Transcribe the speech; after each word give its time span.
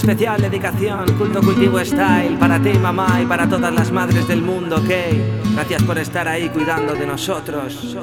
especial 0.00 0.40
dedicación, 0.40 1.04
culto 1.18 1.42
cultivo 1.42 1.78
style, 1.84 2.38
para 2.38 2.58
ti 2.58 2.72
mamá 2.78 3.20
y 3.22 3.26
para 3.26 3.46
todas 3.46 3.72
las 3.72 3.92
madres 3.92 4.26
del 4.26 4.40
mundo, 4.40 4.76
ok. 4.76 4.90
Gracias 5.52 5.82
por 5.82 5.98
estar 5.98 6.26
ahí 6.26 6.48
cuidando 6.48 6.94
de 6.94 7.06
nosotros, 7.06 7.96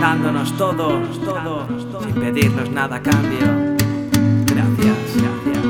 dándonos 0.00 0.56
todo, 0.56 1.00
todo, 1.24 1.66
sin 2.04 2.14
pedirnos 2.14 2.70
nada 2.70 2.96
a 2.96 3.02
cambio. 3.02 3.74
Gracias, 4.46 4.96
gracias. 5.16 5.64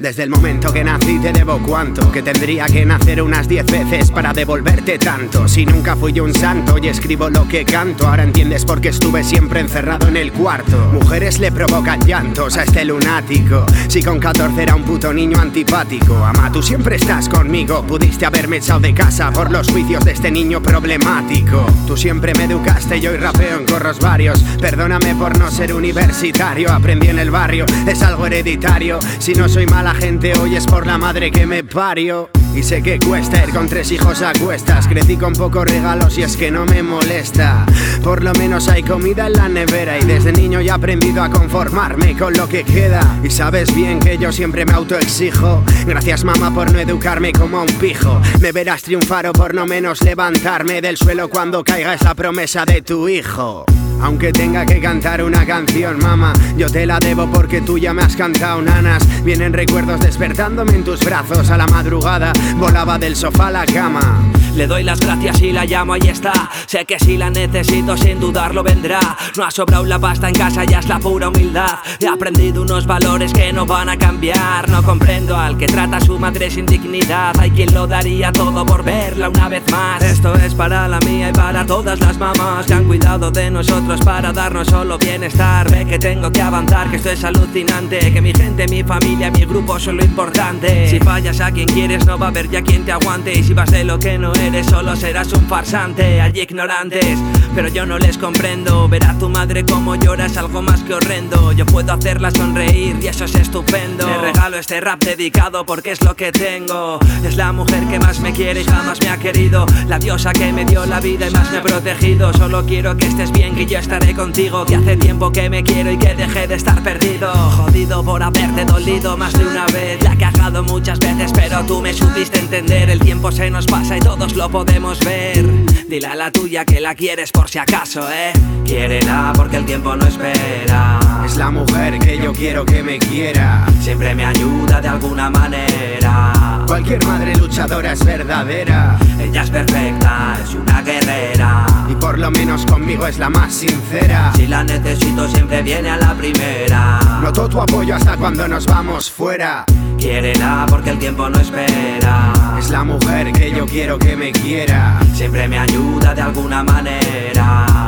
Desde 0.00 0.22
el 0.22 0.30
momento 0.30 0.72
que 0.72 0.82
nací 0.82 1.18
te 1.18 1.30
debo 1.30 1.60
cuánto 1.62 2.10
Que 2.10 2.22
tendría 2.22 2.64
que 2.64 2.86
nacer 2.86 3.20
unas 3.20 3.46
diez 3.46 3.66
veces 3.66 4.10
para 4.10 4.32
devolverte 4.32 4.98
tanto. 4.98 5.46
Si 5.46 5.66
nunca 5.66 5.94
fui 5.94 6.14
yo 6.14 6.24
un 6.24 6.32
santo 6.32 6.78
y 6.78 6.88
escribo 6.88 7.28
lo 7.28 7.46
que 7.46 7.66
canto 7.66 8.08
Ahora 8.08 8.22
entiendes 8.22 8.64
por 8.64 8.80
qué 8.80 8.88
estuve 8.88 9.22
siempre 9.22 9.60
encerrado 9.60 10.08
en 10.08 10.16
el 10.16 10.32
cuarto. 10.32 10.90
Mujeres 10.90 11.38
le 11.38 11.52
provocan 11.52 12.00
llantos 12.00 12.56
a 12.56 12.62
este 12.62 12.86
lunático. 12.86 13.66
Si 13.88 14.02
con 14.02 14.18
14 14.18 14.62
era 14.62 14.74
un 14.74 14.84
puto 14.84 15.12
niño 15.12 15.38
antipático 15.38 16.16
Ama, 16.24 16.50
tú 16.50 16.62
siempre 16.62 16.96
estás 16.96 17.28
conmigo. 17.28 17.82
Pudiste 17.82 18.24
haberme 18.24 18.56
echado 18.56 18.80
de 18.80 18.94
casa 18.94 19.30
por 19.30 19.50
los 19.50 19.68
juicios 19.70 20.02
de 20.02 20.12
este 20.12 20.30
niño 20.30 20.62
problemático. 20.62 21.66
Tú 21.86 21.98
siempre 21.98 22.32
me 22.36 22.44
educaste 22.44 22.96
y 22.96 23.06
hoy 23.06 23.18
rapeo 23.18 23.58
en 23.58 23.66
corros 23.66 24.00
varios. 24.00 24.40
Perdóname 24.62 25.14
por 25.14 25.38
no 25.38 25.50
ser 25.50 25.74
universitario 25.74 26.72
Aprendí 26.72 27.08
en 27.08 27.18
el 27.18 27.30
barrio, 27.30 27.66
es 27.86 28.00
algo 28.00 28.24
hereditario. 28.24 28.98
Si 29.18 29.34
no 29.34 29.46
soy 29.46 29.66
mala 29.66 29.89
gente 29.94 30.32
hoy 30.38 30.56
es 30.56 30.66
por 30.66 30.86
la 30.86 30.98
madre 30.98 31.30
que 31.30 31.46
me 31.46 31.64
parió. 31.64 32.30
Y 32.54 32.64
sé 32.64 32.82
que 32.82 32.98
cuesta 32.98 33.44
ir 33.44 33.54
con 33.54 33.68
tres 33.68 33.92
hijos 33.92 34.22
a 34.22 34.32
cuestas. 34.32 34.88
Crecí 34.88 35.16
con 35.16 35.32
pocos 35.34 35.64
regalos 35.64 36.18
y 36.18 36.22
es 36.22 36.36
que 36.36 36.50
no 36.50 36.66
me 36.66 36.82
molesta. 36.82 37.64
Por 38.02 38.24
lo 38.24 38.32
menos 38.34 38.68
hay 38.68 38.82
comida 38.82 39.28
en 39.28 39.34
la 39.34 39.48
nevera 39.48 39.98
y 39.98 40.04
desde 40.04 40.32
niño 40.32 40.60
ya 40.60 40.72
he 40.72 40.74
aprendido 40.74 41.22
a 41.22 41.30
conformarme 41.30 42.16
con 42.16 42.34
lo 42.34 42.48
que 42.48 42.64
queda. 42.64 43.18
Y 43.22 43.30
sabes 43.30 43.74
bien 43.74 44.00
que 44.00 44.18
yo 44.18 44.32
siempre 44.32 44.66
me 44.66 44.72
autoexijo. 44.72 45.62
Gracias 45.86 46.24
mamá 46.24 46.52
por 46.52 46.72
no 46.72 46.80
educarme 46.80 47.32
como 47.32 47.58
a 47.58 47.62
un 47.62 47.72
pijo. 47.74 48.20
Me 48.40 48.50
verás 48.52 48.82
triunfar 48.82 49.28
o 49.28 49.32
por 49.32 49.54
no 49.54 49.66
menos 49.66 50.02
levantarme 50.02 50.80
del 50.80 50.96
suelo 50.96 51.28
cuando 51.28 51.62
caiga 51.62 51.94
esa 51.94 52.14
promesa 52.14 52.64
de 52.64 52.82
tu 52.82 53.08
hijo. 53.08 53.64
Aunque 54.02 54.32
tenga 54.32 54.64
que 54.66 54.80
cantar 54.80 55.22
una 55.22 55.46
canción, 55.46 55.98
mamá, 55.98 56.32
yo 56.56 56.70
te 56.70 56.86
la 56.86 56.98
debo 56.98 57.30
porque 57.30 57.60
tú 57.60 57.78
ya 57.78 57.92
me 57.92 58.02
has 58.02 58.16
cantado 58.16 58.62
nanas. 58.62 59.06
Vienen 59.24 59.52
recuerdos 59.52 60.00
despertándome 60.00 60.72
en 60.72 60.84
tus 60.84 61.00
brazos 61.00 61.50
a 61.50 61.56
la 61.56 61.66
madrugada, 61.66 62.32
volaba 62.56 62.98
del 62.98 63.16
sofá 63.16 63.48
a 63.48 63.50
la 63.50 63.66
cama. 63.66 64.30
Le 64.54 64.66
doy 64.66 64.82
las 64.82 65.00
gracias 65.00 65.40
y 65.42 65.52
la 65.52 65.64
llamo, 65.64 65.92
ahí 65.92 66.08
está. 66.08 66.50
Sé 66.66 66.84
que 66.84 66.98
si 66.98 67.16
la 67.16 67.30
necesito, 67.30 67.96
sin 67.96 68.18
dudarlo 68.18 68.62
vendrá. 68.62 69.16
No 69.36 69.44
ha 69.44 69.50
sobrado 69.50 69.84
la 69.84 69.98
pasta 69.98 70.28
en 70.28 70.34
casa, 70.34 70.64
ya 70.64 70.80
es 70.80 70.88
la 70.88 70.98
pura 70.98 71.28
humildad. 71.28 71.78
He 72.00 72.06
aprendido 72.06 72.62
unos 72.62 72.86
valores 72.86 73.32
que 73.32 73.52
no 73.52 73.64
van 73.64 73.88
a 73.88 73.96
cambiar. 73.96 74.68
No 74.68 74.82
comprendo 74.82 75.36
al 75.36 75.56
que 75.56 75.66
trata 75.66 75.98
a 75.98 76.00
su 76.00 76.18
madre 76.18 76.50
sin 76.50 76.66
dignidad. 76.66 77.38
Hay 77.38 77.52
quien 77.52 77.72
lo 77.72 77.86
daría 77.86 78.32
todo 78.32 78.66
por 78.66 78.82
verla 78.82 79.28
una 79.28 79.48
vez 79.48 79.62
más. 79.70 80.02
Esto 80.02 80.34
es 80.34 80.54
para 80.54 80.88
la 80.88 80.98
mía 81.00 81.30
y 81.30 81.32
para 81.32 81.64
todas 81.64 82.00
las 82.00 82.18
mamás 82.18 82.66
que 82.66 82.74
han 82.74 82.84
cuidado 82.84 83.30
de 83.30 83.50
nosotros 83.50 83.89
para 83.98 84.32
darnos 84.32 84.68
solo 84.68 84.98
bienestar. 84.98 85.68
Ve 85.70 85.84
que 85.84 85.98
tengo 85.98 86.30
que 86.30 86.40
avanzar, 86.40 86.88
que 86.90 86.96
esto 86.96 87.10
es 87.10 87.24
alucinante. 87.24 87.98
Que 88.12 88.20
mi 88.20 88.32
gente, 88.32 88.68
mi 88.68 88.84
familia, 88.84 89.30
mi 89.30 89.44
grupo 89.44 89.80
son 89.80 89.96
lo 89.96 90.04
importante. 90.04 90.88
Si 90.88 91.00
fallas 91.00 91.40
a 91.40 91.50
quien 91.50 91.66
quieres, 91.66 92.06
no 92.06 92.16
va 92.16 92.26
a 92.26 92.28
haber 92.28 92.48
ya 92.48 92.62
quien 92.62 92.84
te 92.84 92.92
aguante. 92.92 93.32
Y 93.32 93.42
si 93.42 93.52
vas 93.52 93.70
de 93.70 93.82
lo 93.82 93.98
que 93.98 94.18
no 94.18 94.32
eres, 94.34 94.66
solo 94.66 94.94
serás 94.94 95.32
un 95.32 95.46
farsante. 95.48 96.20
Hay 96.20 96.38
ignorantes, 96.38 97.18
pero 97.54 97.68
yo 97.68 97.84
no 97.84 97.98
les 97.98 98.16
comprendo. 98.16 98.88
Ver 98.88 99.04
a 99.04 99.18
tu 99.18 99.28
madre 99.28 99.64
como 99.64 99.96
llora 99.96 100.26
es 100.26 100.36
algo 100.36 100.62
más 100.62 100.82
que 100.82 100.94
horrendo. 100.94 101.52
Yo 101.52 101.66
puedo 101.66 101.92
hacerla 101.92 102.30
sonreír 102.30 102.96
y 103.02 103.08
eso 103.08 103.24
es 103.24 103.34
estupendo. 103.34 104.06
Le 104.06 104.18
regalo 104.18 104.58
este 104.58 104.80
rap 104.80 105.02
dedicado 105.02 105.66
porque 105.66 105.92
es 105.92 106.04
lo 106.04 106.14
que 106.14 106.30
tengo. 106.30 107.00
Es 107.24 107.36
la 107.36 107.52
mujer 107.52 107.86
que 107.88 107.98
más 107.98 108.20
me 108.20 108.32
quiere 108.32 108.60
y 108.60 108.64
jamás 108.64 109.00
me 109.00 109.08
ha 109.08 109.16
querido. 109.16 109.66
La 109.88 109.98
diosa 109.98 110.32
que 110.32 110.52
me 110.52 110.64
dio 110.64 110.86
la 110.86 111.00
vida 111.00 111.28
y 111.28 111.30
más 111.32 111.50
me 111.50 111.58
ha 111.58 111.62
protegido. 111.62 112.32
Solo 112.32 112.64
quiero 112.64 112.96
que 112.96 113.06
estés 113.06 113.32
bien, 113.32 113.56
que 113.56 113.66
yo 113.66 113.79
estaré 113.80 114.14
contigo. 114.14 114.64
Que 114.64 114.76
hace 114.76 114.96
tiempo 114.96 115.32
que 115.32 115.50
me 115.50 115.62
quiero 115.62 115.90
y 115.90 115.98
que 115.98 116.14
dejé 116.14 116.46
de 116.46 116.54
estar 116.54 116.82
perdido. 116.82 117.32
Jodido 117.32 118.04
por 118.04 118.22
haberte 118.22 118.64
dolido 118.64 119.16
más 119.16 119.32
de 119.32 119.44
una 119.44 119.66
vez. 119.66 120.02
La 120.02 120.12
he 120.12 120.18
cagado 120.18 120.62
muchas 120.62 120.98
veces, 120.98 121.32
pero 121.34 121.64
tú 121.64 121.80
me 121.80 121.92
supiste 121.92 122.38
entender. 122.38 122.90
El 122.90 123.00
tiempo 123.00 123.32
se 123.32 123.50
nos 123.50 123.66
pasa 123.66 123.96
y 123.96 124.00
todos 124.00 124.36
lo 124.36 124.48
podemos 124.48 124.98
ver. 125.00 125.44
Dile 125.88 126.06
a 126.06 126.14
la 126.14 126.30
tuya 126.30 126.64
que 126.64 126.80
la 126.80 126.94
quieres 126.94 127.32
por 127.32 127.48
si 127.48 127.58
acaso, 127.58 128.08
eh. 128.12 128.32
Quiérela 128.64 129.32
porque 129.34 129.56
el 129.56 129.64
tiempo 129.64 129.96
no 129.96 130.06
espera. 130.06 131.00
Es 131.24 131.36
la 131.36 131.50
mujer 131.50 131.79
que 131.98 132.18
yo 132.18 132.32
quiero 132.32 132.64
que 132.64 132.82
me 132.82 132.98
quiera. 132.98 133.66
Siempre 133.80 134.14
me 134.14 134.24
ayuda 134.24 134.80
de 134.80 134.88
alguna 134.88 135.30
manera. 135.30 136.62
Cualquier 136.66 137.04
madre 137.04 137.34
luchadora 137.36 137.92
es 137.92 138.04
verdadera. 138.04 138.98
Ella 139.18 139.42
es 139.42 139.50
perfecta, 139.50 140.38
es 140.42 140.54
una 140.54 140.82
guerrera. 140.82 141.66
Y 141.88 141.94
por 141.94 142.18
lo 142.18 142.30
menos 142.30 142.64
conmigo 142.66 143.06
es 143.06 143.18
la 143.18 143.28
más 143.28 143.52
sincera. 143.52 144.32
Si 144.36 144.46
la 144.46 144.62
necesito 144.62 145.26
siempre 145.28 145.62
viene 145.62 145.90
a 145.90 145.96
la 145.96 146.14
primera. 146.14 147.00
Noto 147.22 147.48
tu 147.48 147.60
apoyo 147.60 147.94
hasta 147.94 148.16
cuando 148.16 148.46
nos 148.46 148.66
vamos 148.66 149.10
fuera. 149.10 149.64
Quiérela 149.98 150.66
porque 150.68 150.90
el 150.90 150.98
tiempo 150.98 151.28
no 151.28 151.40
espera. 151.40 152.32
Es 152.58 152.70
la 152.70 152.84
mujer 152.84 153.32
que 153.32 153.50
yo 153.50 153.66
quiero 153.66 153.98
que 153.98 154.16
me 154.16 154.32
quiera. 154.32 155.00
Siempre 155.14 155.48
me 155.48 155.58
ayuda 155.58 156.14
de 156.14 156.22
alguna 156.22 156.62
manera. 156.62 157.79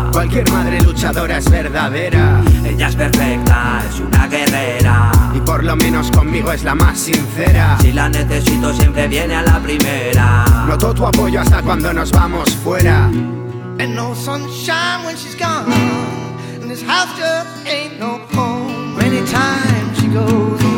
Luchadora 1.03 1.39
es 1.39 1.51
verdadera. 1.51 2.41
Ella 2.65 2.87
es 2.87 2.95
perfecta, 2.95 3.83
es 3.91 3.99
una 3.99 4.29
guerrera. 4.29 5.11
Y 5.35 5.41
por 5.41 5.65
lo 5.65 5.75
menos 5.75 6.09
conmigo 6.13 6.53
es 6.53 6.63
la 6.63 6.77
más 6.77 6.97
sincera. 6.97 7.77
Si 7.81 7.91
la 7.91 8.09
necesito 8.09 8.73
siempre 8.73 9.09
viene 9.09 9.35
a 9.35 9.43
la 9.43 9.59
primera. 9.59 10.45
Noto 10.69 10.95
tu 10.95 11.05
apoyo 11.05 11.41
hasta 11.41 11.61
cuando 11.61 11.93
nos 11.93 12.13
vamos 12.13 12.55
fuera. 12.55 13.07
And 13.81 13.97
no 13.97 14.15
sunshine 14.15 15.05
when 15.05 15.17
she's 15.17 15.35
gone. 15.35 15.73
And 16.63 16.71
this 16.71 16.85
house 16.85 17.11
just 17.19 17.67
ain't 17.67 17.99
no 17.99 18.21
home. 18.33 18.97
Many 18.97 19.27
times 19.27 19.99
she 19.99 20.07
goes. 20.07 20.72